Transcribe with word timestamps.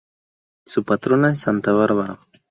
Su 0.65 0.83
patrona 0.83 1.33
es 1.33 1.41
Santa 1.41 1.73
Bárbara. 1.73 2.17